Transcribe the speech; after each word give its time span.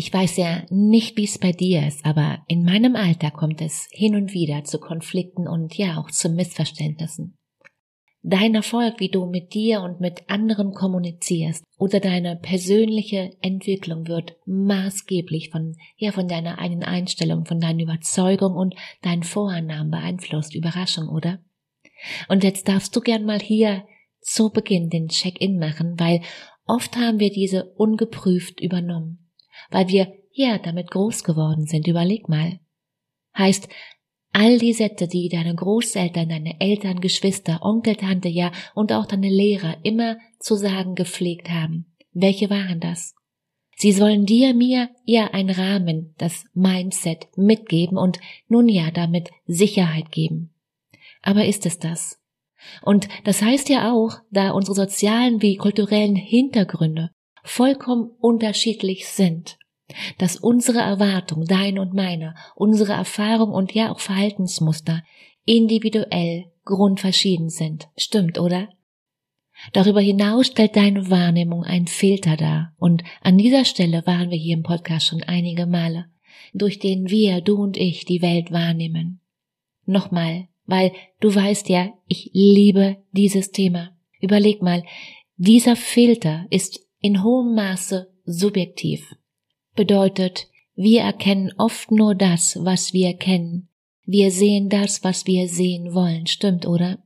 Ich 0.00 0.12
weiß 0.12 0.36
ja 0.36 0.62
nicht, 0.70 1.16
wie 1.16 1.24
es 1.24 1.38
bei 1.38 1.50
dir 1.50 1.84
ist, 1.84 2.06
aber 2.06 2.44
in 2.46 2.62
meinem 2.62 2.94
Alter 2.94 3.32
kommt 3.32 3.60
es 3.60 3.88
hin 3.90 4.14
und 4.14 4.32
wieder 4.32 4.62
zu 4.62 4.78
Konflikten 4.78 5.48
und 5.48 5.76
ja 5.76 5.98
auch 5.98 6.12
zu 6.12 6.28
Missverständnissen. 6.28 7.36
Dein 8.22 8.54
Erfolg, 8.54 9.00
wie 9.00 9.08
du 9.08 9.26
mit 9.26 9.54
dir 9.54 9.80
und 9.80 10.00
mit 10.00 10.30
anderen 10.30 10.70
kommunizierst 10.72 11.64
oder 11.78 11.98
deine 11.98 12.36
persönliche 12.36 13.32
Entwicklung 13.40 14.06
wird 14.06 14.36
maßgeblich 14.46 15.50
von, 15.50 15.74
ja, 15.96 16.12
von 16.12 16.28
deiner 16.28 16.60
eigenen 16.60 16.84
Einstellung, 16.84 17.44
von 17.44 17.58
deiner 17.58 17.82
Überzeugung 17.82 18.54
und 18.54 18.76
deinen 19.02 19.24
Vorannahmen 19.24 19.90
beeinflusst. 19.90 20.54
Überraschung, 20.54 21.08
oder? 21.08 21.40
Und 22.28 22.44
jetzt 22.44 22.68
darfst 22.68 22.94
du 22.94 23.00
gern 23.00 23.24
mal 23.24 23.40
hier 23.40 23.84
zu 24.20 24.50
Beginn 24.50 24.90
den 24.90 25.08
Check-in 25.08 25.58
machen, 25.58 25.98
weil 25.98 26.20
oft 26.66 26.96
haben 26.96 27.18
wir 27.18 27.32
diese 27.32 27.64
ungeprüft 27.74 28.60
übernommen 28.60 29.24
weil 29.70 29.88
wir 29.88 30.12
ja 30.32 30.58
damit 30.58 30.90
groß 30.90 31.24
geworden 31.24 31.66
sind. 31.66 31.86
Überleg 31.86 32.28
mal. 32.28 32.60
Heißt, 33.36 33.68
all 34.32 34.58
die 34.58 34.72
Sätze, 34.72 35.08
die 35.08 35.28
deine 35.28 35.54
Großeltern, 35.54 36.28
deine 36.28 36.60
Eltern, 36.60 37.00
Geschwister, 37.00 37.60
Onkel, 37.62 37.96
Tante, 37.96 38.28
ja 38.28 38.52
und 38.74 38.92
auch 38.92 39.06
deine 39.06 39.30
Lehrer 39.30 39.76
immer 39.82 40.18
zu 40.38 40.54
sagen 40.54 40.94
gepflegt 40.94 41.50
haben. 41.50 41.86
Welche 42.12 42.50
waren 42.50 42.80
das? 42.80 43.14
Sie 43.76 43.92
sollen 43.92 44.26
dir, 44.26 44.54
mir, 44.54 44.90
ja 45.04 45.30
ein 45.32 45.50
Rahmen, 45.50 46.14
das 46.18 46.44
Mindset 46.52 47.28
mitgeben 47.36 47.96
und 47.96 48.18
nun 48.48 48.68
ja 48.68 48.90
damit 48.90 49.30
Sicherheit 49.46 50.10
geben. 50.10 50.52
Aber 51.22 51.44
ist 51.44 51.64
es 51.64 51.78
das? 51.78 52.20
Und 52.82 53.08
das 53.22 53.40
heißt 53.40 53.68
ja 53.68 53.92
auch, 53.92 54.16
da 54.30 54.50
unsere 54.50 54.74
sozialen 54.74 55.42
wie 55.42 55.56
kulturellen 55.56 56.16
Hintergründe 56.16 57.10
vollkommen 57.48 58.10
unterschiedlich 58.20 59.08
sind, 59.08 59.58
dass 60.18 60.36
unsere 60.36 60.80
Erwartung, 60.80 61.44
deine 61.44 61.80
und 61.80 61.94
meine, 61.94 62.34
unsere 62.54 62.92
Erfahrung 62.92 63.50
und 63.50 63.72
ja 63.72 63.90
auch 63.90 64.00
Verhaltensmuster 64.00 65.02
individuell 65.44 66.46
grundverschieden 66.64 67.48
sind. 67.48 67.88
Stimmt, 67.96 68.38
oder? 68.38 68.68
Darüber 69.72 70.00
hinaus 70.00 70.48
stellt 70.48 70.76
deine 70.76 71.10
Wahrnehmung 71.10 71.64
einen 71.64 71.88
Filter 71.88 72.36
dar. 72.36 72.74
Und 72.78 73.02
an 73.22 73.38
dieser 73.38 73.64
Stelle 73.64 74.06
waren 74.06 74.30
wir 74.30 74.38
hier 74.38 74.56
im 74.56 74.62
Podcast 74.62 75.06
schon 75.06 75.22
einige 75.22 75.66
Male, 75.66 76.06
durch 76.52 76.78
den 76.78 77.08
wir, 77.08 77.40
du 77.40 77.56
und 77.56 77.76
ich, 77.76 78.04
die 78.04 78.22
Welt 78.22 78.52
wahrnehmen. 78.52 79.20
Nochmal, 79.84 80.48
weil 80.66 80.92
du 81.20 81.34
weißt 81.34 81.68
ja, 81.70 81.90
ich 82.06 82.30
liebe 82.34 82.98
dieses 83.12 83.50
Thema. 83.50 83.96
Überleg 84.20 84.62
mal, 84.62 84.84
dieser 85.36 85.76
Filter 85.76 86.46
ist 86.50 86.87
in 87.00 87.22
hohem 87.22 87.54
Maße 87.54 88.12
subjektiv. 88.24 89.14
Bedeutet, 89.74 90.48
wir 90.74 91.02
erkennen 91.02 91.52
oft 91.56 91.90
nur 91.90 92.14
das, 92.14 92.58
was 92.60 92.92
wir 92.92 93.14
kennen. 93.14 93.68
Wir 94.04 94.30
sehen 94.30 94.68
das, 94.68 95.04
was 95.04 95.26
wir 95.26 95.48
sehen 95.48 95.94
wollen. 95.94 96.26
Stimmt, 96.26 96.66
oder? 96.66 97.02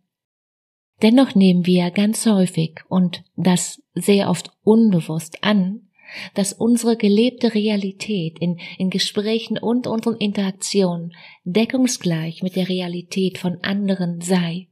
Dennoch 1.03 1.35
nehmen 1.35 1.67
wir 1.67 1.91
ganz 1.91 2.27
häufig 2.27 2.81
und 2.89 3.25
das 3.35 3.83
sehr 3.95 4.31
oft 4.31 4.53
unbewusst 4.63 5.43
an, 5.43 5.89
dass 6.35 6.53
unsere 6.53 6.97
gelebte 6.97 7.55
Realität 7.55 8.39
in, 8.39 8.59
in 8.79 8.91
Gesprächen 8.91 9.59
und 9.59 9.87
unseren 9.87 10.17
Interaktionen 10.17 11.15
deckungsgleich 11.45 12.43
mit 12.43 12.55
der 12.57 12.69
Realität 12.69 13.39
von 13.39 13.59
anderen 13.63 14.21
sei. 14.21 14.69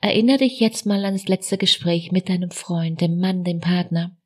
Erinnere 0.00 0.38
dich 0.38 0.60
jetzt 0.60 0.86
mal 0.86 1.04
an 1.04 1.14
das 1.14 1.26
letzte 1.26 1.58
Gespräch 1.58 2.12
mit 2.12 2.28
deinem 2.28 2.50
Freund, 2.50 3.00
dem 3.00 3.18
Mann, 3.18 3.42
dem 3.42 3.60
Partner. 3.60 4.16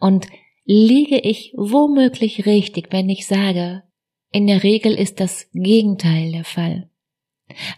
Und 0.00 0.26
liege 0.64 1.18
ich 1.18 1.52
womöglich 1.56 2.46
richtig, 2.46 2.88
wenn 2.90 3.08
ich 3.08 3.26
sage, 3.26 3.82
in 4.30 4.46
der 4.46 4.62
Regel 4.62 4.94
ist 4.94 5.20
das 5.20 5.48
Gegenteil 5.52 6.32
der 6.32 6.44
Fall. 6.44 6.90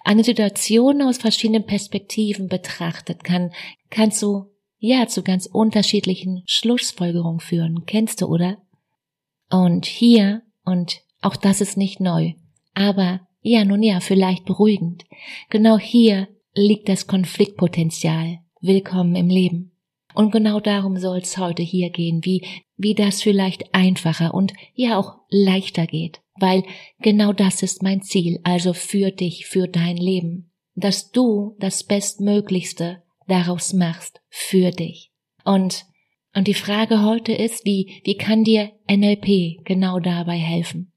Eine 0.05 0.25
Situation 0.25 1.03
aus 1.03 1.19
verschiedenen 1.19 1.67
Perspektiven 1.67 2.49
betrachtet 2.49 3.25
kann, 3.25 3.53
kann 3.91 4.13
zu, 4.13 4.47
ja, 4.79 5.07
zu 5.07 5.23
ganz 5.23 5.47
unterschiedlichen 5.47 6.43
Schlussfolgerungen 6.47 7.41
führen. 7.41 7.85
Kennst 7.85 8.23
du, 8.23 8.27
oder? 8.27 8.59
Und 9.51 9.87
hier, 9.87 10.43
und 10.65 11.03
auch 11.21 11.37
das 11.37 11.61
ist 11.61 11.77
nicht 11.77 12.01
neu, 12.01 12.33
aber 12.75 13.27
ja, 13.43 13.65
nun 13.65 13.83
ja, 13.83 14.01
vielleicht 14.01 14.45
beruhigend. 14.45 15.05
Genau 15.51 15.79
hier 15.79 16.29
liegt 16.55 16.89
das 16.89 17.07
Konfliktpotenzial. 17.07 18.39
Willkommen 18.61 19.15
im 19.15 19.29
Leben. 19.29 19.76
Und 20.17 20.31
genau 20.31 20.61
darum 20.61 20.97
soll 20.97 21.19
es 21.19 21.37
heute 21.37 21.63
hier 21.63 21.91
gehen, 21.91 22.25
wie, 22.25 22.43
wie 22.79 22.95
das 22.95 23.21
vielleicht 23.21 23.75
einfacher 23.75 24.33
und 24.33 24.55
ja 24.73 24.99
auch 24.99 25.17
leichter 25.29 25.87
geht. 25.87 26.23
Weil 26.41 26.63
genau 27.01 27.35
das 27.35 27.63
ist 27.63 27.83
mein 27.83 28.01
Ziel, 28.01 28.41
also 28.43 28.73
für 28.73 29.11
dich, 29.11 29.45
für 29.45 29.69
dein 29.69 29.99
Leben. 29.99 30.51
Dass 30.75 31.11
du 31.11 31.55
das 31.61 31.85
Bestmöglichste 31.85 33.03
daraus 33.29 33.75
machst 33.75 34.23
für 34.31 34.71
dich. 34.71 35.13
Und, 35.45 35.85
und 36.35 36.49
die 36.49 36.55
Frage 36.55 37.03
heute 37.05 37.33
ist, 37.33 37.67
wie, 37.67 38.01
wie 38.05 38.17
kann 38.17 38.43
dir 38.43 38.73
NLP 38.91 39.67
genau 39.67 40.01
dabei 40.01 40.39
helfen? 40.39 40.93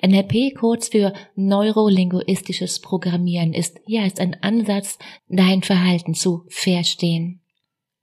NLP, 0.00 0.54
kurz 0.56 0.90
für 0.90 1.12
neurolinguistisches 1.34 2.78
Programmieren, 2.82 3.52
ist, 3.52 3.80
ja, 3.86 4.06
ist 4.06 4.20
ein 4.20 4.40
Ansatz, 4.42 4.96
dein 5.28 5.64
Verhalten 5.64 6.14
zu 6.14 6.44
verstehen 6.48 7.40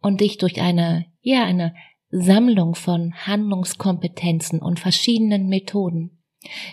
und 0.05 0.21
dich 0.21 0.37
durch 0.37 0.61
eine, 0.61 1.05
ja, 1.21 1.43
eine 1.43 1.73
Sammlung 2.11 2.75
von 2.75 3.13
Handlungskompetenzen 3.25 4.59
und 4.59 4.79
verschiedenen 4.79 5.47
Methoden 5.47 6.15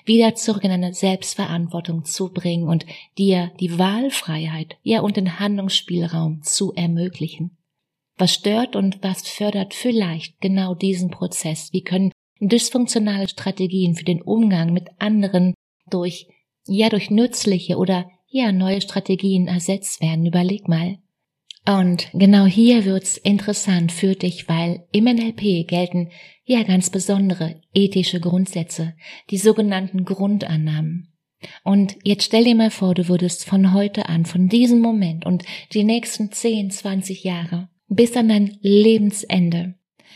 wieder 0.04 0.34
zurück 0.34 0.65
in 0.65 0.70
eine 0.70 0.93
Selbstverantwortung 0.93 2.04
zu 2.04 2.31
bringen 2.31 2.69
und 2.69 2.84
dir 3.16 3.50
die 3.59 3.78
Wahlfreiheit, 3.78 4.76
ja, 4.82 5.00
und 5.00 5.16
den 5.16 5.41
Handlungsspielraum 5.41 6.43
zu 6.43 6.75
ermöglichen. 6.75 7.56
Was 8.19 8.34
stört 8.34 8.76
und 8.76 9.03
was 9.03 9.26
fördert 9.26 9.72
vielleicht 9.72 10.38
genau 10.43 10.75
diesen 10.75 11.10
Prozess? 11.10 11.72
Wie 11.72 11.82
können 11.82 12.12
dysfunktionale 12.38 13.28
Strategien 13.28 13.94
für 13.94 14.04
den 14.04 14.20
Umgang 14.20 14.75
mit 14.75 14.88
anderen 14.99 15.55
durch, 15.88 16.28
ja, 16.67 16.90
durch 16.90 17.11
nützliche 17.11 17.78
oder 17.78 18.11
ja, 18.28 18.52
neue 18.52 18.82
Strategien 18.82 19.49
ersetzt 19.49 20.02
werden? 20.02 20.26
Überleg 20.26 20.69
mal. 20.69 20.99
Und 21.67 22.09
genau 22.12 22.47
hier 22.47 22.85
wird's 22.85 23.17
interessant 23.17 23.93
für 23.93 24.14
dich, 24.14 24.49
weil 24.49 24.85
im 24.91 25.05
NLP 25.05 25.69
gelten 25.69 26.11
ja 26.44 26.64
ganz 26.64 26.91
besondere 26.91 27.61
ethische 27.73 28.19
Grundsätze, 28.19 28.94
die 29.31 29.38
sogenannten 29.38 30.05
Grundannahmen. 30.05 31.12
Und 31.64 31.97
jetzt 32.03 32.25
stell 32.25 32.44
dir 32.44 32.55
mal 32.55 32.70
vor, 32.70 32.94
du 32.94 33.09
würdest 33.09 33.44
von 33.44 33.73
heute 33.73 34.09
an, 34.09 34.26
von 34.26 34.49
diesem 34.49 34.81
Moment 34.81 35.25
und 35.25 35.44
die 35.73 35.85
nächsten 35.85 36.32
10, 36.32 36.70
20 36.70 37.25
Jahre 37.25 37.69
bis 37.88 38.17
an 38.17 38.29
dein 38.29 38.59
Lebensende 38.61 39.75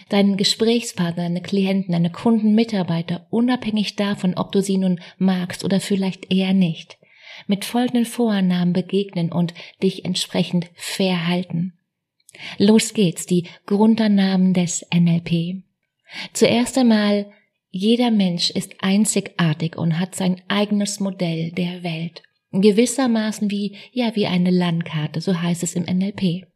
deinen 0.09 0.37
Gesprächspartner, 0.37 1.25
deine 1.25 1.43
Klienten, 1.43 1.93
deine 1.93 2.11
Kunden, 2.11 2.55
Mitarbeiter, 2.55 3.27
unabhängig 3.31 3.97
davon, 3.97 4.35
ob 4.35 4.53
du 4.53 4.63
sie 4.63 4.79
nun 4.79 5.01
magst 5.19 5.65
oder 5.65 5.81
vielleicht 5.81 6.33
eher 6.33 6.55
nicht, 6.55 6.99
mit 7.47 7.65
folgenden 7.65 8.05
Vorannahmen 8.05 8.73
begegnen 8.73 9.33
und 9.33 9.55
dich 9.83 10.05
entsprechend 10.05 10.71
verhalten. 10.75 11.75
Los 12.59 12.95
geht's, 12.95 13.27
die 13.27 13.49
Grundannahmen 13.67 14.53
des 14.55 14.87
NLP. 14.95 15.63
Zuerst 16.33 16.79
einmal, 16.79 17.31
jeder 17.71 18.11
Mensch 18.11 18.51
ist 18.51 18.75
einzigartig 18.81 19.77
und 19.77 19.99
hat 19.99 20.15
sein 20.15 20.41
eigenes 20.49 21.01
Modell 21.01 21.51
der 21.53 21.83
Welt. 21.83 22.23
Gewissermaßen 22.53 23.51
wie, 23.51 23.77
ja, 23.93 24.15
wie 24.15 24.27
eine 24.27 24.51
Landkarte, 24.51 25.21
so 25.21 25.41
heißt 25.41 25.63
es 25.63 25.75
im 25.75 25.83
NLP. 25.83 26.47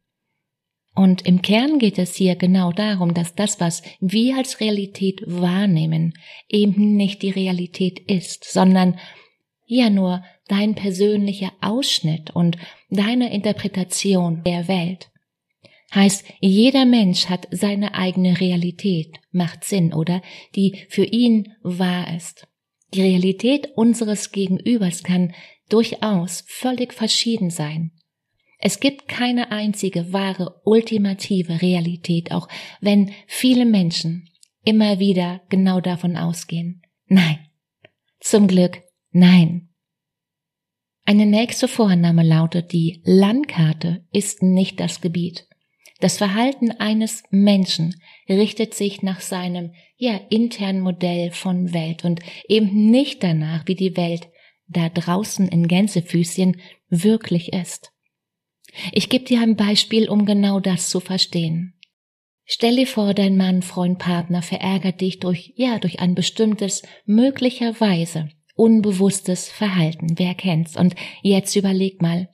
Und 0.95 1.27
im 1.27 1.41
Kern 1.43 1.79
geht 1.79 1.99
es 1.99 2.17
hier 2.17 2.37
genau 2.37 2.73
darum, 2.73 3.15
dass 3.15 3.35
das, 3.35 3.61
was 3.61 3.83
wir 4.01 4.37
als 4.37 4.61
Realität 4.61 5.23
wahrnehmen, 5.27 6.15
eben 6.49 6.97
nicht 6.97 7.23
die 7.23 7.31
Realität 7.31 8.01
ist, 8.01 8.45
sondern 8.45 8.99
ja 9.67 9.89
nur 9.89 10.25
dein 10.51 10.75
persönlicher 10.75 11.53
Ausschnitt 11.61 12.31
und 12.31 12.57
deine 12.91 13.33
Interpretation 13.33 14.43
der 14.45 14.69
Welt. 14.69 15.11
Heißt, 15.95 16.25
jeder 16.41 16.85
Mensch 16.85 17.27
hat 17.27 17.49
seine 17.51 17.95
eigene 17.95 18.41
Realität, 18.41 19.17
macht 19.33 19.65
Sinn, 19.65 19.93
oder? 19.93 20.23
Die 20.55 20.87
für 20.89 21.05
ihn 21.05 21.53
wahr 21.63 22.15
ist. 22.17 22.47
Die 22.95 23.03
Realität 23.03 23.71
unseres 23.77 24.33
Gegenübers 24.33 25.03
kann 25.03 25.35
durchaus 25.69 26.45
völlig 26.47 26.93
verschieden 26.93 27.51
sein. 27.51 27.93
Es 28.59 28.79
gibt 28.79 29.09
keine 29.09 29.53
einzige 29.53 30.13
wahre 30.13 30.61
ultimative 30.65 31.63
Realität, 31.63 32.31
auch 32.31 32.49
wenn 32.81 33.13
viele 33.27 33.65
Menschen 33.65 34.29
immer 34.65 34.99
wieder 34.99 35.41
genau 35.49 35.81
davon 35.81 36.17
ausgehen. 36.17 36.83
Nein. 37.07 37.39
Zum 38.21 38.49
Glück 38.49 38.83
nein. 39.13 39.70
Eine 41.11 41.27
nächste 41.27 41.67
Vorannahme 41.67 42.23
lautet, 42.23 42.71
die 42.71 43.03
Landkarte 43.05 44.07
ist 44.13 44.45
nicht 44.45 44.79
das 44.79 45.01
Gebiet. 45.01 45.49
Das 45.99 46.19
Verhalten 46.19 46.71
eines 46.71 47.25
Menschen 47.31 48.01
richtet 48.29 48.75
sich 48.75 49.03
nach 49.03 49.21
seinem, 49.21 49.73
ja, 49.97 50.21
internen 50.31 50.83
Modell 50.83 51.33
von 51.33 51.75
Welt 51.75 52.05
und 52.05 52.21
eben 52.47 52.93
nicht 52.93 53.25
danach, 53.25 53.67
wie 53.67 53.75
die 53.75 53.97
Welt 53.97 54.29
da 54.69 54.89
draußen 54.89 55.49
in 55.49 55.67
Gänsefüßchen 55.67 56.61
wirklich 56.91 57.53
ist. 57.53 57.91
Ich 58.93 59.09
gebe 59.09 59.25
dir 59.25 59.41
ein 59.41 59.57
Beispiel, 59.57 60.09
um 60.09 60.27
genau 60.27 60.61
das 60.61 60.91
zu 60.91 61.01
verstehen. 61.01 61.75
Stell 62.45 62.77
dir 62.77 62.87
vor, 62.87 63.15
dein 63.15 63.37
Mann, 63.37 63.63
Freund, 63.63 63.99
Partner 63.99 64.43
verärgert 64.43 65.01
dich 65.01 65.19
durch, 65.19 65.55
ja, 65.57 65.81
durch 65.81 65.99
ein 65.99 66.15
bestimmtes, 66.15 66.85
möglicherweise 67.05 68.29
unbewusstes 68.61 69.49
Verhalten. 69.49 70.19
Wer 70.19 70.35
kennt's? 70.35 70.77
Und 70.77 70.95
jetzt 71.23 71.57
überleg 71.57 72.03
mal, 72.03 72.29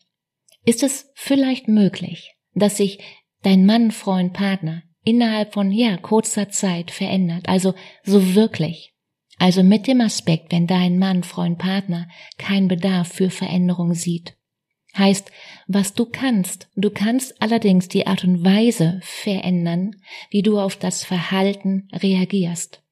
ist 0.65 0.83
es 0.83 1.13
vielleicht 1.15 1.69
möglich, 1.69 2.35
dass 2.53 2.79
sich 2.79 2.99
dein 3.43 3.65
Mann, 3.65 3.93
Freund, 3.93 4.33
Partner 4.33 4.83
innerhalb 5.05 5.55
von, 5.55 5.71
ja, 5.71 5.97
kurzer 5.97 6.49
Zeit 6.49 6.91
verändert? 6.91 7.49
Also 7.49 7.75
so 8.03 8.35
wirklich. 8.35 8.93
Also 9.39 9.63
mit 9.63 9.87
dem 9.87 10.01
Aspekt, 10.01 10.51
wenn 10.51 10.67
dein 10.67 10.99
Mann, 10.99 11.23
Freund, 11.23 11.59
Partner 11.59 12.09
keinen 12.39 12.67
Bedarf 12.67 13.13
für 13.13 13.31
Veränderung 13.31 13.95
sieht. 13.95 14.37
Heißt, 14.99 15.31
was 15.69 15.95
du 15.95 16.07
kannst, 16.07 16.69
du 16.75 16.91
kannst 16.91 17.41
allerdings 17.41 17.87
die 17.87 18.07
Art 18.07 18.25
und 18.25 18.45
Weise 18.45 18.99
verändern, 19.03 19.95
wie 20.31 20.43
du 20.43 20.59
auf 20.59 20.75
das 20.75 21.05
Verhalten 21.05 21.89
reagierst. 21.93 22.83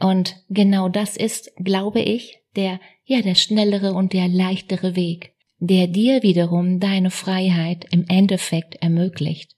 Und 0.00 0.36
genau 0.48 0.88
das 0.88 1.16
ist, 1.16 1.50
glaube 1.56 2.00
ich, 2.00 2.38
der, 2.58 2.80
ja, 3.04 3.22
der 3.22 3.34
schnellere 3.34 3.94
und 3.94 4.12
der 4.12 4.28
leichtere 4.28 4.96
Weg, 4.96 5.32
der 5.58 5.86
dir 5.86 6.22
wiederum 6.22 6.80
deine 6.80 7.10
Freiheit 7.10 7.86
im 7.90 8.04
Endeffekt 8.08 8.74
ermöglicht. 8.82 9.54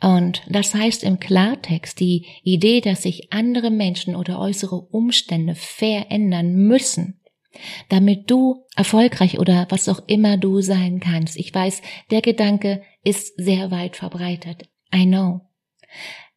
Und 0.00 0.42
das 0.48 0.74
heißt 0.74 1.04
im 1.04 1.20
Klartext 1.20 2.00
die 2.00 2.26
Idee, 2.42 2.80
dass 2.80 3.02
sich 3.02 3.32
andere 3.32 3.70
Menschen 3.70 4.16
oder 4.16 4.38
äußere 4.38 4.76
Umstände 4.76 5.54
verändern 5.54 6.54
müssen, 6.54 7.20
damit 7.88 8.30
du 8.30 8.64
erfolgreich 8.76 9.38
oder 9.38 9.66
was 9.70 9.88
auch 9.88 10.00
immer 10.06 10.36
du 10.36 10.60
sein 10.60 11.00
kannst. 11.00 11.36
Ich 11.36 11.54
weiß, 11.54 11.82
der 12.10 12.22
Gedanke 12.22 12.82
ist 13.04 13.34
sehr 13.36 13.70
weit 13.70 13.96
verbreitet. 13.96 14.68
I 14.94 15.04
know. 15.04 15.42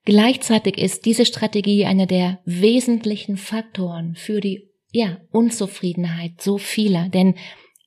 Gleichzeitig 0.05 0.77
ist 0.77 1.05
diese 1.05 1.25
Strategie 1.25 1.85
einer 1.85 2.05
der 2.05 2.39
wesentlichen 2.45 3.37
Faktoren 3.37 4.15
für 4.15 4.39
die 4.39 4.69
ja, 4.95 5.17
Unzufriedenheit 5.31 6.41
so 6.41 6.57
vieler, 6.57 7.09
denn 7.09 7.35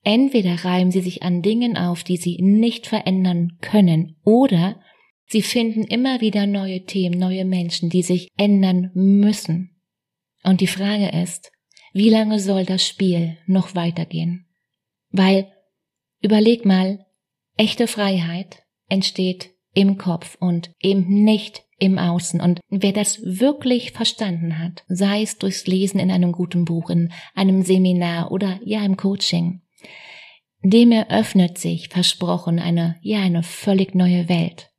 entweder 0.05 0.65
reiben 0.65 0.91
sie 0.91 1.01
sich 1.01 1.23
an 1.23 1.43
Dingen 1.43 1.77
auf, 1.77 2.05
die 2.05 2.17
sie 2.17 2.39
nicht 2.41 2.87
verändern 2.87 3.59
können, 3.61 4.17
oder 4.25 4.81
Sie 5.31 5.43
finden 5.43 5.85
immer 5.85 6.23
wieder 6.23 6.47
neue 6.47 6.85
Themen, 6.85 7.19
neue 7.19 7.45
Menschen, 7.45 7.91
die 7.91 8.03
sich 8.03 8.31
ändern 8.39 8.91
müssen. 8.95 9.79
Und 10.43 10.63
die 10.63 10.67
Frage 10.67 11.11
ist, 11.11 11.53
wie 11.93 12.09
lange 12.09 12.41
soll 12.41 12.65
das 12.65 12.87
Spiel 12.87 13.37
noch 13.47 13.75
weitergehen? 13.75 14.47
Weil, 15.11 15.53
überleg 16.23 16.65
mal, 16.65 17.05
echte 17.59 17.89
Freiheit 17.89 18.63
entsteht 18.89 19.51
im 19.75 19.99
Kopf 19.99 20.39
und 20.41 20.71
eben 20.81 21.25
nicht 21.25 21.65
im 21.79 21.99
Außen. 21.99 22.41
Und 22.41 22.61
wer 22.69 22.93
das 22.93 23.21
wirklich 23.23 23.93
verstanden 23.93 24.59
hat, 24.59 24.85
sei 24.89 25.23
es 25.23 25.39
durchs 25.39 25.67
Lesen 25.67 26.01
in 26.01 26.11
einem 26.11 26.33
guten 26.33 26.65
Buch, 26.65 26.91
in 26.91 27.13
einem 27.35 27.63
Seminar 27.63 28.33
oder 28.33 28.61
ja 28.65 28.85
im 28.85 28.97
Coaching, 28.97 29.63
dem 30.63 30.91
eröffnet 30.93 31.59
sich 31.59 31.89
versprochen 31.89 32.59
eine, 32.59 32.97
ja, 33.01 33.21
eine 33.21 33.43
völlig 33.43 33.95
neue 33.95 34.29
Welt. 34.29 34.71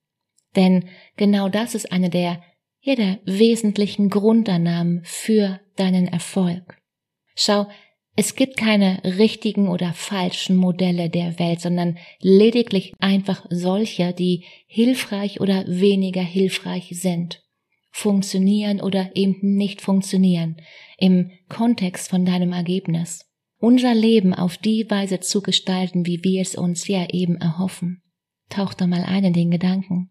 Denn 0.55 0.89
genau 1.15 1.47
das 1.47 1.75
ist 1.75 1.91
eine 1.91 2.09
der, 2.09 2.41
ja, 2.81 2.95
der 2.95 3.19
wesentlichen 3.25 4.09
Grundannahmen 4.09 5.01
für 5.03 5.59
deinen 5.77 6.07
Erfolg. 6.07 6.77
Schau, 7.35 7.67
es 8.19 8.35
gibt 8.35 8.57
keine 8.57 9.01
richtigen 9.05 9.69
oder 9.69 9.93
falschen 9.93 10.57
Modelle 10.57 11.09
der 11.09 11.39
Welt, 11.39 11.61
sondern 11.61 11.97
lediglich 12.19 12.91
einfach 12.99 13.45
solche, 13.49 14.11
die 14.11 14.43
hilfreich 14.67 15.39
oder 15.39 15.63
weniger 15.67 16.21
hilfreich 16.21 16.89
sind, 16.91 17.41
funktionieren 17.91 18.81
oder 18.81 19.15
eben 19.15 19.55
nicht 19.55 19.79
funktionieren 19.79 20.57
im 20.97 21.31
Kontext 21.47 22.09
von 22.09 22.25
deinem 22.25 22.51
Ergebnis. 22.51 23.25
Unser 23.57 23.95
Leben 23.95 24.33
auf 24.33 24.57
die 24.57 24.85
Weise 24.89 25.21
zu 25.21 25.41
gestalten, 25.41 26.05
wie 26.05 26.21
wir 26.21 26.41
es 26.41 26.55
uns 26.55 26.89
ja 26.89 27.07
eben 27.11 27.37
erhoffen. 27.37 28.01
Tauch 28.49 28.73
da 28.73 28.85
mal 28.85 29.05
ein 29.05 29.23
in 29.23 29.33
den 29.33 29.49
Gedanken. 29.49 30.09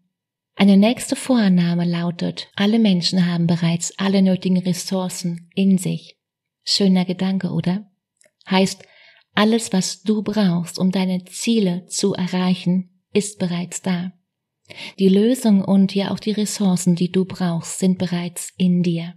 Eine 0.55 0.77
nächste 0.77 1.15
Vorannahme 1.15 1.85
lautet, 1.85 2.49
alle 2.55 2.79
Menschen 2.79 3.27
haben 3.31 3.45
bereits 3.45 3.93
alle 3.99 4.23
nötigen 4.23 4.57
Ressourcen 4.57 5.51
in 5.53 5.77
sich. 5.77 6.15
Schöner 6.63 7.05
Gedanke, 7.05 7.51
oder? 7.51 7.88
Heißt, 8.49 8.83
alles, 9.35 9.71
was 9.71 10.01
du 10.01 10.23
brauchst, 10.23 10.79
um 10.79 10.91
deine 10.91 11.23
Ziele 11.25 11.85
zu 11.85 12.13
erreichen, 12.13 13.01
ist 13.13 13.39
bereits 13.39 13.81
da. 13.81 14.11
Die 14.99 15.09
Lösung 15.09 15.63
und 15.63 15.95
ja 15.95 16.11
auch 16.11 16.19
die 16.19 16.31
Ressourcen, 16.31 16.95
die 16.95 17.11
du 17.11 17.25
brauchst, 17.25 17.79
sind 17.79 17.97
bereits 17.97 18.53
in 18.57 18.83
dir. 18.83 19.15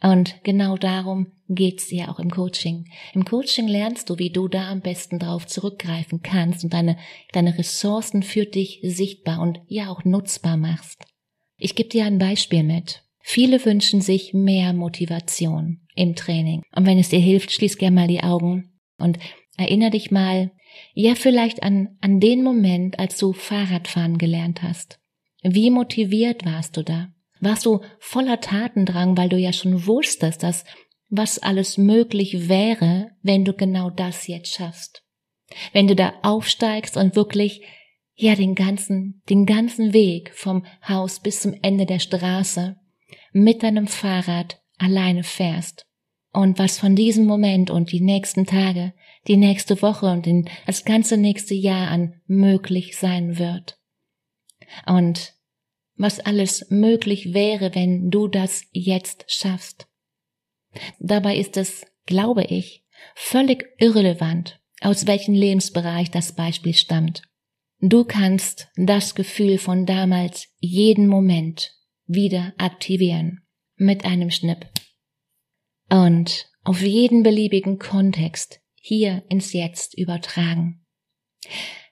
Und 0.00 0.42
genau 0.44 0.76
darum 0.76 1.32
geht's 1.48 1.90
ja 1.90 2.08
auch 2.08 2.20
im 2.20 2.30
Coaching. 2.30 2.88
Im 3.14 3.24
Coaching 3.24 3.66
lernst 3.66 4.10
du, 4.10 4.18
wie 4.18 4.30
du 4.30 4.46
da 4.48 4.70
am 4.70 4.80
besten 4.80 5.18
drauf 5.18 5.46
zurückgreifen 5.46 6.22
kannst 6.22 6.62
und 6.62 6.72
deine, 6.72 6.96
deine 7.32 7.58
Ressourcen 7.58 8.22
für 8.22 8.46
dich 8.46 8.80
sichtbar 8.82 9.40
und 9.40 9.60
ja 9.66 9.90
auch 9.90 10.04
nutzbar 10.04 10.56
machst. 10.56 11.04
Ich 11.56 11.74
gebe 11.74 11.88
dir 11.88 12.04
ein 12.04 12.18
Beispiel 12.18 12.62
mit. 12.62 13.02
Viele 13.20 13.64
wünschen 13.64 14.00
sich 14.00 14.32
mehr 14.32 14.72
Motivation 14.72 15.80
im 15.98 16.14
Training. 16.14 16.62
Und 16.74 16.86
wenn 16.86 16.98
es 16.98 17.08
dir 17.08 17.20
hilft, 17.20 17.52
schließ 17.52 17.76
gern 17.78 17.94
mal 17.94 18.08
die 18.08 18.22
Augen 18.22 18.78
und 18.98 19.18
erinnere 19.56 19.90
dich 19.90 20.10
mal, 20.10 20.52
ja 20.94 21.14
vielleicht 21.14 21.62
an, 21.62 21.96
an 22.00 22.20
den 22.20 22.42
Moment, 22.42 22.98
als 22.98 23.18
du 23.18 23.32
Fahrradfahren 23.32 24.18
gelernt 24.18 24.62
hast. 24.62 25.00
Wie 25.42 25.70
motiviert 25.70 26.44
warst 26.44 26.76
du 26.76 26.82
da? 26.82 27.08
warst 27.40 27.66
du 27.66 27.80
voller 27.98 28.40
Tatendrang, 28.40 29.16
weil 29.16 29.28
du 29.28 29.36
ja 29.36 29.52
schon 29.52 29.86
wusstest, 29.86 30.42
dass 30.42 30.64
was 31.08 31.38
alles 31.38 31.78
möglich 31.78 32.48
wäre, 32.48 33.10
wenn 33.22 33.44
du 33.44 33.52
genau 33.52 33.90
das 33.90 34.26
jetzt 34.26 34.52
schaffst. 34.52 35.02
Wenn 35.72 35.86
du 35.86 35.96
da 35.96 36.14
aufsteigst 36.22 36.96
und 36.96 37.16
wirklich 37.16 37.62
ja 38.14 38.34
den 38.34 38.54
ganzen 38.54 39.22
den 39.28 39.46
ganzen 39.46 39.92
Weg 39.92 40.32
vom 40.34 40.66
Haus 40.86 41.20
bis 41.20 41.40
zum 41.40 41.54
Ende 41.62 41.86
der 41.86 42.00
Straße 42.00 42.76
mit 43.32 43.62
deinem 43.62 43.86
Fahrrad 43.86 44.60
alleine 44.76 45.22
fährst. 45.22 45.86
Und 46.32 46.58
was 46.58 46.78
von 46.78 46.94
diesem 46.94 47.24
Moment 47.24 47.70
und 47.70 47.90
die 47.90 48.00
nächsten 48.00 48.44
Tage, 48.44 48.92
die 49.26 49.36
nächste 49.36 49.80
Woche 49.82 50.06
und 50.06 50.26
den, 50.26 50.48
das 50.66 50.84
ganze 50.84 51.16
nächste 51.16 51.54
Jahr 51.54 51.88
an 51.90 52.20
möglich 52.26 52.96
sein 52.96 53.38
wird. 53.38 53.78
Und 54.86 55.34
was 55.96 56.20
alles 56.20 56.70
möglich 56.70 57.34
wäre, 57.34 57.74
wenn 57.74 58.10
du 58.10 58.28
das 58.28 58.64
jetzt 58.72 59.24
schaffst. 59.26 59.88
Dabei 61.00 61.36
ist 61.36 61.56
es, 61.56 61.86
glaube 62.06 62.44
ich, 62.44 62.84
völlig 63.14 63.66
irrelevant, 63.78 64.60
aus 64.80 65.06
welchem 65.06 65.34
Lebensbereich 65.34 66.10
das 66.10 66.32
Beispiel 66.32 66.74
stammt. 66.74 67.22
Du 67.80 68.04
kannst 68.04 68.68
das 68.76 69.14
Gefühl 69.14 69.58
von 69.58 69.86
damals 69.86 70.48
jeden 70.58 71.06
Moment 71.06 71.74
wieder 72.06 72.52
aktivieren 72.58 73.42
mit 73.76 74.04
einem 74.04 74.30
Schnipp. 74.30 74.66
Und 75.90 76.50
auf 76.64 76.82
jeden 76.82 77.22
beliebigen 77.22 77.78
Kontext 77.78 78.60
hier 78.74 79.22
ins 79.28 79.52
Jetzt 79.52 79.96
übertragen. 79.96 80.84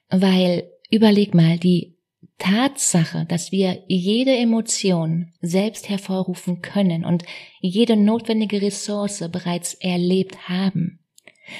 Weil, 0.09 0.69
überleg 0.89 1.33
mal, 1.33 1.57
die 1.57 1.97
Tatsache, 2.37 3.25
dass 3.27 3.51
wir 3.51 3.83
jede 3.87 4.35
Emotion 4.35 5.33
selbst 5.41 5.89
hervorrufen 5.89 6.61
können 6.61 7.03
und 7.03 7.23
jede 7.59 7.95
notwendige 7.95 8.61
Ressource 8.61 9.23
bereits 9.31 9.73
erlebt 9.75 10.47
haben. 10.47 10.99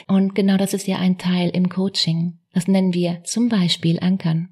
Und 0.08 0.36
genau 0.36 0.58
das 0.58 0.74
ist 0.74 0.88
ja 0.88 0.98
ein 0.98 1.18
Teil 1.18 1.50
im 1.50 1.70
Coaching. 1.70 2.40
Das 2.54 2.68
nennen 2.68 2.94
wir 2.94 3.24
zum 3.24 3.50
Beispiel 3.50 4.00
Ankern. 4.00 4.50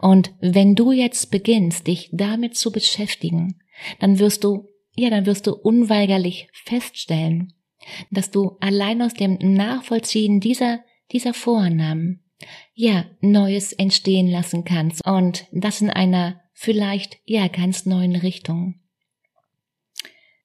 Und 0.00 0.32
wenn 0.40 0.74
du 0.74 0.92
jetzt 0.92 1.30
beginnst, 1.30 1.86
dich 1.86 2.10
damit 2.12 2.56
zu 2.56 2.70
beschäftigen, 2.70 3.60
dann 3.98 4.18
wirst 4.18 4.44
du, 4.44 4.68
ja, 4.96 5.10
dann 5.10 5.26
wirst 5.26 5.46
du 5.46 5.52
unweigerlich 5.52 6.48
feststellen, 6.52 7.54
dass 8.10 8.30
du 8.30 8.56
allein 8.60 9.02
aus 9.02 9.14
dem 9.14 9.38
Nachvollziehen 9.40 10.40
dieser, 10.40 10.80
dieser 11.12 11.34
Vornamen, 11.34 12.24
ja, 12.74 13.06
Neues 13.20 13.72
entstehen 13.72 14.28
lassen 14.28 14.64
kannst 14.64 15.04
und 15.06 15.46
das 15.52 15.80
in 15.80 15.90
einer 15.90 16.40
vielleicht, 16.52 17.18
ja, 17.24 17.48
ganz 17.48 17.86
neuen 17.86 18.16
Richtung. 18.16 18.80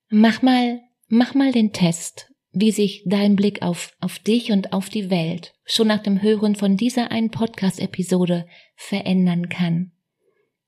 Mach 0.10 0.42
mal, 0.42 0.82
mach 1.08 1.36
mal 1.36 1.52
den 1.52 1.72
Test, 1.72 2.32
wie 2.52 2.72
sich 2.72 3.04
dein 3.06 3.36
Blick 3.36 3.62
auf, 3.62 3.96
auf 4.00 4.20
dich 4.20 4.52
und 4.52 4.74
auf 4.74 4.90
die 4.90 5.10
Welt 5.10 5.54
schon 5.66 5.88
nach 5.88 6.02
dem 6.02 6.22
Hören 6.22 6.56
von 6.56 6.78
dieser 6.78 7.12
einen 7.12 7.30
Podcast-Episode 7.30 8.48
verändern 8.76 9.50
kann. 9.50 9.92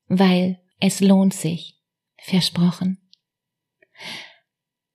Weil 0.08 0.60
es 0.80 1.00
lohnt 1.00 1.34
sich. 1.34 1.80
Versprochen. 2.18 3.01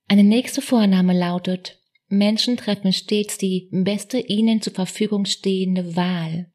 Eine 0.08 0.24
nächste 0.24 0.62
Vorname 0.62 1.12
lautet, 1.18 1.80
Menschen 2.08 2.56
treffen 2.56 2.92
stets 2.92 3.38
die 3.38 3.68
beste 3.72 4.18
ihnen 4.18 4.62
zur 4.62 4.72
Verfügung 4.72 5.24
stehende 5.24 5.96
Wahl. 5.96 6.52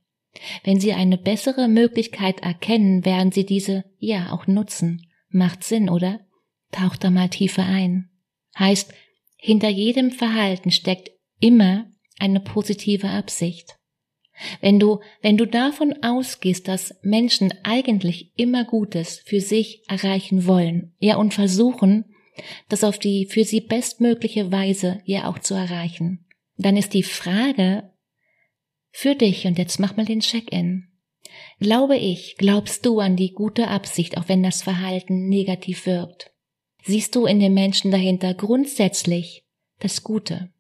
Wenn 0.64 0.80
sie 0.80 0.94
eine 0.94 1.18
bessere 1.18 1.68
Möglichkeit 1.68 2.40
erkennen, 2.42 3.04
werden 3.04 3.32
sie 3.32 3.46
diese 3.46 3.84
ja 4.00 4.32
auch 4.32 4.48
nutzen. 4.48 5.08
Macht 5.30 5.64
Sinn, 5.64 5.90
oder? 5.90 6.22
Taucht 6.72 7.04
da 7.04 7.10
mal 7.10 7.30
tiefer 7.30 7.66
ein. 7.66 8.10
Heißt, 8.58 8.94
hinter 9.38 9.70
jedem 9.70 10.12
Verhalten 10.12 10.72
steckt 10.72 11.12
immer 11.40 11.92
eine 12.20 12.40
positive 12.40 13.10
Absicht. 13.10 13.78
Wenn 14.62 14.80
du, 14.80 15.02
wenn 15.22 15.38
du 15.38 15.46
davon 15.46 16.02
ausgehst, 16.02 16.68
dass 16.68 16.96
Menschen 17.04 17.54
eigentlich 17.64 18.32
immer 18.38 18.64
Gutes 18.64 19.22
für 19.26 19.42
sich 19.42 19.84
erreichen 19.88 20.46
wollen, 20.48 20.96
ja 21.00 21.18
und 21.18 21.34
versuchen, 21.34 22.06
das 22.70 22.84
auf 22.84 22.98
die 22.98 23.26
für 23.26 23.44
sie 23.44 23.62
bestmögliche 23.62 24.52
Weise 24.52 25.02
ja 25.06 25.28
auch 25.30 25.40
zu 25.40 25.54
erreichen, 25.54 26.26
dann 26.58 26.78
ist 26.78 26.94
die 26.94 27.04
Frage 27.04 27.92
für 28.92 29.16
dich, 29.16 29.46
und 29.46 29.58
jetzt 29.58 29.80
mach 29.80 29.96
mal 29.96 30.06
den 30.06 30.20
Check-in. 30.20 30.88
Glaube 31.60 31.98
ich, 31.98 32.36
glaubst 32.38 32.86
du 32.86 33.00
an 33.00 33.16
die 33.16 33.34
gute 33.34 33.68
Absicht, 33.68 34.18
auch 34.18 34.28
wenn 34.28 34.44
das 34.44 34.62
Verhalten 34.62 35.30
negativ 35.30 35.86
wirkt? 35.86 36.32
Siehst 36.84 37.16
du 37.16 37.26
in 37.26 37.40
den 37.40 37.54
Menschen 37.54 37.92
dahinter 37.92 38.34
grundsätzlich 38.34 39.46
das 39.80 40.04
Gute? 40.04 40.52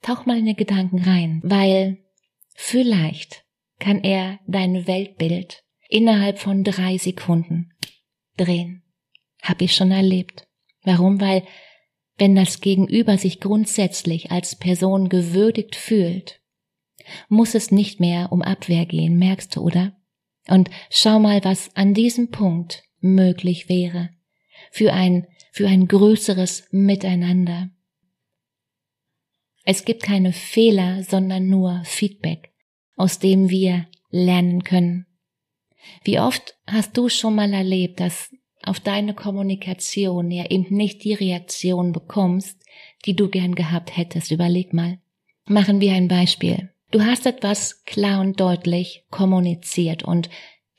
Tauch 0.00 0.26
mal 0.26 0.38
in 0.38 0.46
den 0.46 0.56
Gedanken 0.56 1.02
rein, 1.02 1.40
weil 1.44 1.98
vielleicht 2.54 3.44
kann 3.78 4.02
er 4.02 4.38
dein 4.46 4.86
Weltbild 4.86 5.64
innerhalb 5.88 6.38
von 6.38 6.64
drei 6.64 6.98
Sekunden 6.98 7.72
drehen. 8.36 8.82
Hab 9.42 9.60
ich 9.60 9.74
schon 9.74 9.90
erlebt. 9.90 10.43
Warum? 10.84 11.20
Weil 11.20 11.44
wenn 12.16 12.34
das 12.36 12.60
Gegenüber 12.60 13.18
sich 13.18 13.40
grundsätzlich 13.40 14.30
als 14.30 14.56
Person 14.56 15.08
gewürdigt 15.08 15.74
fühlt, 15.74 16.40
muss 17.28 17.54
es 17.54 17.70
nicht 17.70 18.00
mehr 18.00 18.30
um 18.32 18.42
Abwehr 18.42 18.86
gehen, 18.86 19.18
merkst 19.18 19.56
du, 19.56 19.62
oder? 19.62 19.96
Und 20.48 20.70
schau 20.90 21.18
mal, 21.18 21.42
was 21.44 21.74
an 21.74 21.94
diesem 21.94 22.30
Punkt 22.30 22.84
möglich 23.00 23.68
wäre 23.68 24.10
für 24.70 24.92
ein, 24.92 25.26
für 25.52 25.66
ein 25.68 25.88
größeres 25.88 26.68
Miteinander. 26.70 27.70
Es 29.64 29.84
gibt 29.84 30.02
keine 30.02 30.32
Fehler, 30.32 31.02
sondern 31.02 31.48
nur 31.48 31.82
Feedback, 31.84 32.52
aus 32.96 33.18
dem 33.18 33.48
wir 33.48 33.86
lernen 34.10 34.62
können. 34.62 35.06
Wie 36.02 36.20
oft 36.20 36.56
hast 36.66 36.96
du 36.96 37.08
schon 37.08 37.34
mal 37.34 37.52
erlebt, 37.52 38.00
dass 38.00 38.30
auf 38.66 38.80
deine 38.80 39.14
Kommunikation 39.14 40.30
ja 40.30 40.50
eben 40.50 40.74
nicht 40.74 41.04
die 41.04 41.14
Reaktion 41.14 41.92
bekommst, 41.92 42.58
die 43.04 43.14
du 43.14 43.28
gern 43.28 43.54
gehabt 43.54 43.96
hättest. 43.96 44.30
Überleg 44.30 44.72
mal. 44.72 44.98
Machen 45.46 45.80
wir 45.80 45.92
ein 45.92 46.08
Beispiel. 46.08 46.70
Du 46.90 47.02
hast 47.02 47.26
etwas 47.26 47.84
klar 47.84 48.20
und 48.20 48.40
deutlich 48.40 49.04
kommuniziert 49.10 50.04
und 50.04 50.30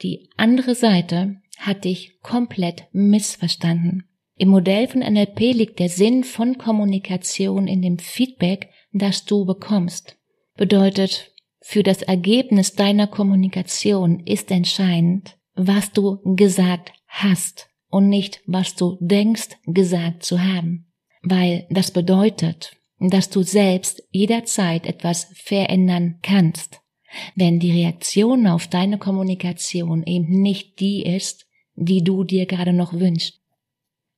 die 0.02 0.30
andere 0.38 0.76
Seite 0.76 1.42
hat 1.58 1.86
dich 1.86 2.20
komplett 2.22 2.88
missverstanden. 2.92 4.10
Im 4.38 4.50
Modell 4.50 4.88
von 4.88 5.02
NLP 5.02 5.40
liegt 5.54 5.80
der 5.80 5.90
Sinn 5.90 6.24
von 6.24 6.58
Kommunikation 6.58 7.68
in 7.68 7.82
dem 7.82 8.00
Feedback, 8.00 8.70
das 8.92 9.26
du 9.26 9.46
bekommst. 9.46 10.18
Bedeutet, 10.58 11.34
für 11.62 11.84
das 11.84 12.02
Ergebnis 12.02 12.74
deiner 12.74 13.08
Kommunikation 13.08 14.20
ist 14.22 14.52
entscheidend, 14.52 15.38
was 15.56 15.92
du 15.92 16.20
gesagt 16.36 16.92
hast 17.08 17.70
und 17.96 18.10
nicht, 18.10 18.42
was 18.46 18.76
du 18.76 18.98
denkst 19.00 19.58
gesagt 19.68 20.24
zu 20.24 20.44
haben. 20.44 20.92
Weil 21.22 21.66
das 21.70 21.92
bedeutet, 21.92 22.76
dass 23.00 23.30
du 23.30 23.42
selbst 23.42 24.04
jederzeit 24.12 24.86
etwas 24.86 25.32
verändern 25.34 26.20
kannst, 26.22 26.82
wenn 27.36 27.58
die 27.58 27.72
Reaktion 27.72 28.48
auf 28.48 28.68
deine 28.68 28.98
Kommunikation 28.98 30.04
eben 30.06 30.42
nicht 30.42 30.82
die 30.82 31.04
ist, 31.04 31.46
die 31.76 32.04
du 32.04 32.26
dir 32.26 32.48
gerade 32.48 32.74
noch 32.74 32.92
wünschst. 32.92 33.40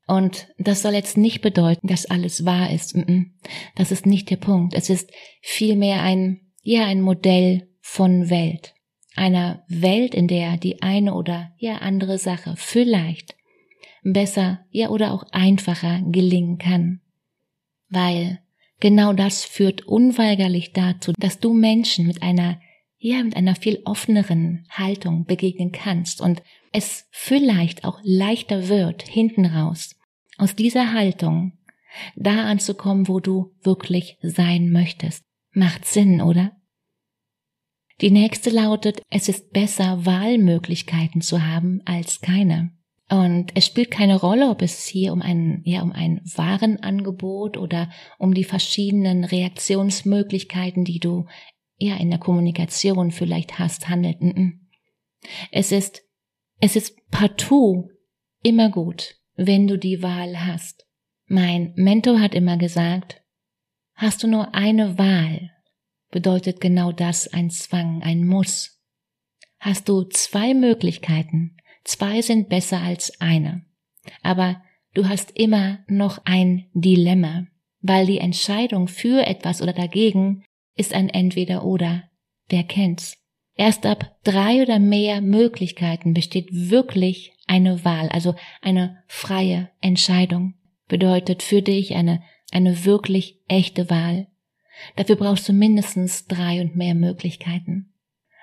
Und 0.08 0.48
das 0.58 0.82
soll 0.82 0.96
jetzt 0.96 1.16
nicht 1.16 1.42
bedeuten, 1.42 1.86
dass 1.86 2.08
alles 2.08 2.46
wahr 2.46 2.72
ist. 2.72 2.98
Das 3.76 3.92
ist 3.92 4.08
nicht 4.08 4.32
der 4.32 4.38
Punkt. 4.38 4.74
Es 4.74 4.90
ist 4.90 5.12
vielmehr 5.42 6.02
ein, 6.02 6.52
ja, 6.64 6.86
ein 6.86 7.02
Modell 7.02 7.70
von 7.82 8.32
Welt. 8.32 8.74
Einer 9.16 9.64
Welt, 9.68 10.16
in 10.16 10.28
der 10.28 10.58
die 10.58 10.82
eine 10.82 11.14
oder 11.14 11.52
ja 11.60 11.78
andere 11.78 12.18
Sache 12.18 12.56
vielleicht 12.58 13.37
besser, 14.14 14.66
ja 14.72 14.90
oder 14.90 15.14
auch 15.14 15.24
einfacher 15.32 16.02
gelingen 16.04 16.58
kann. 16.58 17.02
Weil 17.90 18.40
genau 18.80 19.14
das 19.14 19.46
führt 19.46 19.88
unweigerlich 19.88 20.74
dazu, 20.74 21.14
dass 21.18 21.40
du 21.40 21.54
Menschen 21.54 22.08
mit 22.08 22.22
einer, 22.22 22.60
ja, 22.98 23.24
mit 23.24 23.36
einer 23.36 23.56
viel 23.56 23.82
offeneren 23.86 24.66
Haltung 24.70 25.26
begegnen 25.26 25.72
kannst 25.72 26.22
und 26.22 26.42
es 26.72 27.08
vielleicht 27.12 27.86
auch 27.86 28.00
leichter 28.04 28.70
wird, 28.70 29.04
hinten 29.04 29.46
raus, 29.46 29.96
aus 30.38 30.56
dieser 30.56 30.94
Haltung 30.94 31.54
da 32.16 32.46
anzukommen, 32.46 33.08
wo 33.08 33.20
du 33.20 33.56
wirklich 33.62 34.18
sein 34.22 34.72
möchtest. 34.72 35.24
Macht 35.52 35.86
Sinn, 35.86 36.22
oder? 36.22 36.52
Die 38.02 38.12
nächste 38.12 38.52
lautet, 38.52 39.02
es 39.10 39.28
ist 39.28 39.52
besser, 39.52 40.06
Wahlmöglichkeiten 40.06 41.22
zu 41.22 41.44
haben 41.48 41.82
als 41.86 42.22
keine. 42.22 42.77
Und 43.10 43.52
es 43.56 43.66
spielt 43.66 43.90
keine 43.90 44.20
Rolle, 44.20 44.50
ob 44.50 44.62
es 44.62 44.86
hier 44.86 45.14
um 45.14 45.22
ein, 45.22 45.62
ja, 45.64 45.82
um 45.82 45.94
ein 45.94 46.20
Warenangebot 46.36 47.56
oder 47.56 47.90
um 48.18 48.34
die 48.34 48.44
verschiedenen 48.44 49.24
Reaktionsmöglichkeiten, 49.24 50.84
die 50.84 51.00
du 51.00 51.26
ja 51.78 51.96
in 51.96 52.10
der 52.10 52.20
Kommunikation 52.20 53.12
vielleicht 53.12 53.60
hast, 53.60 53.88
handelt. 53.88 54.18
Es 55.52 55.72
ist, 55.72 56.04
es 56.60 56.76
ist 56.76 56.98
partout 57.10 57.90
immer 58.44 58.70
gut, 58.70 59.16
wenn 59.36 59.68
du 59.68 59.78
die 59.78 60.02
Wahl 60.02 60.46
hast. 60.46 60.86
Mein 61.28 61.74
Mentor 61.76 62.20
hat 62.20 62.36
immer 62.36 62.58
gesagt, 62.58 63.22
hast 63.94 64.24
du 64.24 64.28
nur 64.28 64.54
eine 64.54 64.98
Wahl, 64.98 65.52
bedeutet 66.10 66.60
genau 66.60 66.92
das 66.92 67.28
ein 67.28 67.50
Zwang, 67.50 68.02
ein 68.02 68.26
Muss. 68.26 68.82
Hast 69.60 69.90
du 69.90 70.04
zwei 70.04 70.54
Möglichkeiten, 70.54 71.57
Zwei 71.88 72.22
sind 72.22 72.50
besser 72.50 72.82
als 72.82 73.14
eine. 73.22 73.62
Aber 74.22 74.62
du 74.94 75.08
hast 75.08 75.32
immer 75.32 75.80
noch 75.88 76.20
ein 76.26 76.66
Dilemma, 76.74 77.48
weil 77.80 78.06
die 78.06 78.18
Entscheidung 78.18 78.90
für 78.90 79.26
etwas 79.26 79.62
oder 79.62 79.72
dagegen 79.72 80.44
ist 80.76 80.94
ein 80.94 81.08
Entweder 81.08 81.64
oder. 81.64 82.04
Wer 82.50 82.66
kennt's? 82.66 83.16
Erst 83.56 83.86
ab 83.86 84.18
drei 84.26 84.62
oder 84.62 84.80
mehr 84.80 85.22
Möglichkeiten 85.22 86.14
besteht 86.14 86.50
wirklich 86.52 87.32
eine 87.48 87.86
Wahl, 87.86 88.10
also 88.10 88.36
eine 88.62 89.02
freie 89.08 89.70
Entscheidung. 89.80 90.56
Bedeutet 90.90 91.42
für 91.42 91.62
dich 91.62 91.96
eine, 91.96 92.22
eine 92.52 92.84
wirklich 92.84 93.40
echte 93.48 93.90
Wahl. 93.90 94.28
Dafür 94.98 95.16
brauchst 95.16 95.48
du 95.48 95.54
mindestens 95.54 96.28
drei 96.28 96.60
und 96.60 96.76
mehr 96.76 96.96
Möglichkeiten. 96.96 97.94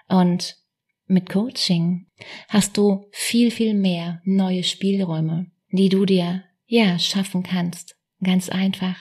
Und 0.08 0.63
mit 1.06 1.28
Coaching 1.28 2.06
hast 2.48 2.76
du 2.76 3.06
viel, 3.10 3.50
viel 3.50 3.74
mehr 3.74 4.20
neue 4.24 4.62
Spielräume, 4.62 5.50
die 5.70 5.88
du 5.88 6.04
dir, 6.06 6.44
ja, 6.66 6.98
schaffen 6.98 7.42
kannst. 7.42 7.96
Ganz 8.22 8.48
einfach. 8.48 8.96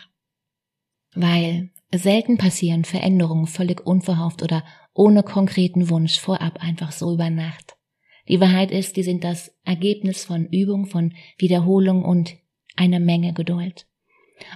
Weil 1.16 1.72
Selten 1.94 2.38
passieren 2.38 2.86
Veränderungen 2.86 3.48
völlig 3.48 3.86
unverhofft 3.86 4.42
oder 4.42 4.64
ohne 4.94 5.24
konkreten 5.24 5.90
Wunsch 5.90 6.20
vorab 6.20 6.58
einfach 6.62 6.92
so 6.92 7.14
über 7.14 7.30
Nacht. 7.30 7.76
Die 8.28 8.40
Wahrheit 8.40 8.72
ist, 8.72 8.96
die 8.96 9.04
sind 9.04 9.24
das 9.24 9.56
Ergebnis 9.64 10.26
von 10.26 10.48
Übung, 10.48 10.86
von 10.86 11.14
Wiederholung 11.38 12.04
und 12.04 12.36
einer 12.76 13.00
Menge 13.00 13.34
Geduld. 13.34 13.86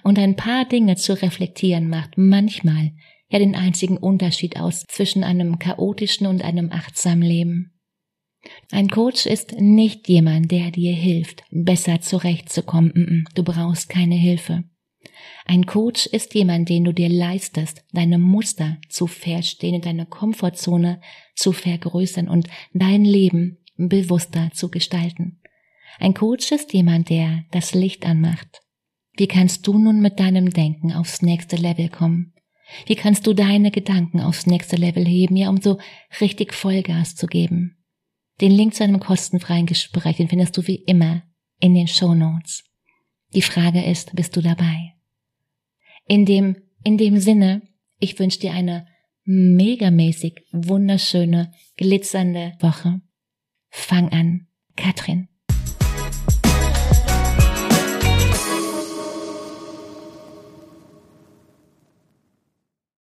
Und 0.04 0.18
ein 0.18 0.36
paar 0.36 0.66
Dinge 0.66 0.96
zu 0.96 1.14
reflektieren 1.22 1.90
macht 1.90 2.18
manchmal 2.18 2.94
ja 3.30 3.40
den 3.40 3.56
einzigen 3.56 3.98
Unterschied 3.98 4.60
aus 4.60 4.86
zwischen 4.88 5.24
einem 5.24 5.60
chaotischen 5.60 6.28
und 6.28 6.44
einem 6.44 6.72
achtsamen 6.72 7.24
Leben. 7.24 7.74
Ein 8.72 8.90
Coach 8.90 9.26
ist 9.26 9.60
nicht 9.60 10.08
jemand, 10.08 10.52
der 10.52 10.72
dir 10.72 10.94
hilft, 10.94 11.44
besser 11.52 12.02
zurechtzukommen. 12.02 13.28
Du 13.36 13.44
brauchst 13.44 13.90
keine 13.90 14.16
Hilfe. 14.16 14.64
Ein 15.46 15.66
Coach 15.66 16.06
ist 16.08 16.34
jemand, 16.34 16.70
den 16.70 16.84
du 16.84 16.94
dir 16.94 17.10
leistest, 17.10 17.84
deine 17.94 18.18
Muster 18.18 18.78
zu 18.90 19.08
verstehen 19.08 19.76
und 19.76 19.86
deine 19.86 20.06
Komfortzone 20.06 21.02
zu 21.36 21.52
vergrößern 21.52 22.28
und 22.28 22.48
dein 22.74 23.06
Leben 23.06 23.58
bewusster 23.78 24.50
zu 24.54 24.70
gestalten. 24.70 25.42
Ein 26.00 26.14
Coach 26.14 26.52
ist 26.52 26.74
jemand, 26.74 27.10
der 27.10 27.46
das 27.52 27.74
Licht 27.74 28.06
anmacht. 28.06 28.62
Wie 29.16 29.28
kannst 29.28 29.66
du 29.66 29.78
nun 29.78 30.02
mit 30.02 30.20
deinem 30.20 30.52
Denken 30.52 30.94
aufs 30.94 31.22
nächste 31.22 31.56
Level 31.56 31.90
kommen? 31.90 32.34
Wie 32.86 32.96
kannst 32.96 33.26
du 33.28 33.34
deine 33.34 33.72
Gedanken 33.72 34.20
aufs 34.20 34.46
nächste 34.46 34.76
Level 34.76 35.06
heben, 35.06 35.36
ja, 35.36 35.50
um 35.50 35.62
so 35.62 35.80
richtig 36.20 36.54
Vollgas 36.54 37.16
zu 37.16 37.28
geben? 37.28 37.78
Den 38.42 38.52
Link 38.52 38.76
zu 38.76 38.84
einem 38.84 39.00
kostenfreien 39.00 39.66
Gespräch, 39.66 40.18
den 40.18 40.30
findest 40.30 40.56
du 40.58 40.68
wie 40.68 40.84
immer 40.84 41.24
in 41.60 41.74
den 41.74 41.88
Show 41.88 42.14
Notes. 42.14 42.64
Die 43.34 43.42
Frage 43.42 43.84
ist, 43.84 44.16
bist 44.16 44.36
du 44.36 44.42
dabei? 44.42 44.94
In 46.08 46.26
dem, 46.26 46.56
in 46.84 46.98
dem 46.98 47.20
Sinne, 47.20 47.62
ich 48.00 48.18
wünsche 48.20 48.40
dir 48.40 48.54
eine 48.54 48.88
megamäßig 49.26 50.46
wunderschöne, 50.52 51.52
glitzernde 51.76 52.54
Woche. 52.62 53.02
Fang 53.70 54.10
an, 54.10 54.48
Katrin. 54.76 55.28